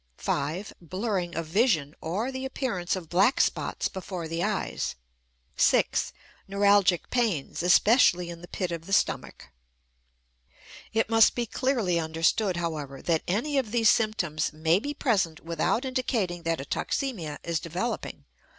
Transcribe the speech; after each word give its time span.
(5) 0.17 0.73
Blurring 0.81 1.35
of 1.35 1.45
vision, 1.45 1.93
or 2.01 2.31
the 2.31 2.43
appearance 2.43 2.95
of 2.95 3.07
black 3.07 3.39
spots 3.39 3.87
before 3.87 4.27
the 4.27 4.41
eyes. 4.43 4.95
(6) 5.57 6.11
Neuralgic 6.47 7.11
pains, 7.11 7.61
especially 7.61 8.27
in 8.31 8.41
the 8.41 8.47
pit 8.47 8.71
of 8.71 8.87
the 8.87 8.93
stomach. 8.93 9.49
It 10.91 11.07
must 11.07 11.35
be 11.35 11.45
clearly 11.45 11.99
understood, 11.99 12.57
however, 12.57 12.99
that 13.03 13.21
any 13.27 13.59
of 13.59 13.69
these 13.71 13.91
symptoms 13.91 14.51
may 14.51 14.79
be 14.79 14.95
present 14.95 15.41
without 15.45 15.85
indicating 15.85 16.41
that 16.41 16.59
a 16.59 16.65
toxemia 16.65 17.37
is 17.43 17.59
developing. 17.59 18.25